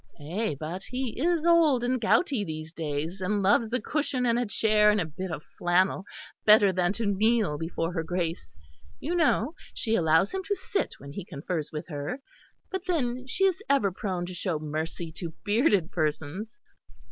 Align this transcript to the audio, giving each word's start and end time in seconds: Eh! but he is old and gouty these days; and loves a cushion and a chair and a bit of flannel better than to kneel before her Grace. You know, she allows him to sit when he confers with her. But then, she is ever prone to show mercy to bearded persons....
Eh! 0.19 0.55
but 0.59 0.85
he 0.85 1.21
is 1.21 1.45
old 1.45 1.83
and 1.83 2.01
gouty 2.01 2.43
these 2.43 2.73
days; 2.73 3.21
and 3.21 3.43
loves 3.43 3.71
a 3.71 3.79
cushion 3.79 4.25
and 4.25 4.39
a 4.39 4.47
chair 4.47 4.89
and 4.89 4.99
a 4.99 5.05
bit 5.05 5.29
of 5.29 5.43
flannel 5.59 6.05
better 6.43 6.73
than 6.73 6.91
to 6.91 7.05
kneel 7.05 7.55
before 7.59 7.93
her 7.93 8.01
Grace. 8.01 8.47
You 8.99 9.13
know, 9.13 9.53
she 9.75 9.93
allows 9.93 10.31
him 10.31 10.41
to 10.45 10.55
sit 10.55 10.95
when 10.97 11.11
he 11.11 11.23
confers 11.23 11.71
with 11.71 11.87
her. 11.89 12.19
But 12.71 12.87
then, 12.87 13.27
she 13.27 13.43
is 13.43 13.61
ever 13.69 13.91
prone 13.91 14.25
to 14.25 14.33
show 14.33 14.57
mercy 14.57 15.11
to 15.17 15.35
bearded 15.45 15.91
persons.... 15.91 16.59